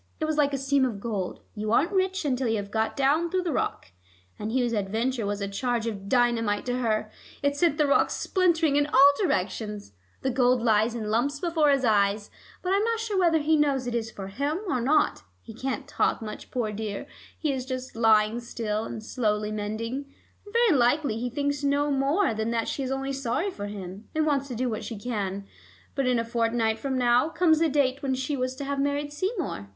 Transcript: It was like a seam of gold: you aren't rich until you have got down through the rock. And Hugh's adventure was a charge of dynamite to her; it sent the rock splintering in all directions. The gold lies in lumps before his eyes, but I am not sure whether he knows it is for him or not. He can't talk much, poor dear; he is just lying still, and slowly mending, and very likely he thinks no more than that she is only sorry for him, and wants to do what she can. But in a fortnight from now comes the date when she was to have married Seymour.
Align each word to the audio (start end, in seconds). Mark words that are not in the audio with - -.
It 0.19 0.25
was 0.25 0.35
like 0.35 0.51
a 0.51 0.57
seam 0.57 0.83
of 0.83 0.99
gold: 0.99 1.41
you 1.53 1.71
aren't 1.71 1.91
rich 1.91 2.25
until 2.25 2.47
you 2.47 2.55
have 2.55 2.71
got 2.71 2.97
down 2.97 3.29
through 3.29 3.43
the 3.43 3.51
rock. 3.53 3.91
And 4.39 4.51
Hugh's 4.51 4.73
adventure 4.73 5.27
was 5.27 5.41
a 5.41 5.47
charge 5.47 5.85
of 5.85 6.09
dynamite 6.09 6.65
to 6.65 6.79
her; 6.79 7.11
it 7.43 7.55
sent 7.55 7.77
the 7.77 7.85
rock 7.85 8.09
splintering 8.09 8.77
in 8.77 8.87
all 8.87 9.13
directions. 9.21 9.91
The 10.23 10.31
gold 10.31 10.63
lies 10.63 10.95
in 10.95 11.11
lumps 11.11 11.39
before 11.39 11.69
his 11.69 11.85
eyes, 11.85 12.31
but 12.63 12.73
I 12.73 12.77
am 12.77 12.83
not 12.83 12.99
sure 12.99 13.19
whether 13.19 13.37
he 13.37 13.55
knows 13.55 13.85
it 13.85 13.93
is 13.93 14.09
for 14.09 14.29
him 14.29 14.57
or 14.67 14.81
not. 14.81 15.21
He 15.43 15.53
can't 15.53 15.87
talk 15.87 16.19
much, 16.19 16.49
poor 16.49 16.71
dear; 16.71 17.05
he 17.37 17.53
is 17.53 17.63
just 17.63 17.95
lying 17.95 18.39
still, 18.39 18.85
and 18.85 19.03
slowly 19.03 19.51
mending, 19.51 20.11
and 20.45 20.51
very 20.51 20.73
likely 20.75 21.19
he 21.19 21.29
thinks 21.29 21.63
no 21.63 21.91
more 21.91 22.33
than 22.33 22.49
that 22.49 22.67
she 22.67 22.81
is 22.81 22.89
only 22.91 23.13
sorry 23.13 23.51
for 23.51 23.67
him, 23.67 24.05
and 24.15 24.25
wants 24.25 24.47
to 24.47 24.55
do 24.55 24.67
what 24.67 24.83
she 24.83 24.97
can. 24.97 25.45
But 25.93 26.07
in 26.07 26.17
a 26.17 26.25
fortnight 26.25 26.79
from 26.79 26.97
now 26.97 27.29
comes 27.29 27.59
the 27.59 27.69
date 27.69 28.01
when 28.01 28.15
she 28.15 28.35
was 28.35 28.55
to 28.55 28.63
have 28.65 28.79
married 28.79 29.13
Seymour. 29.13 29.69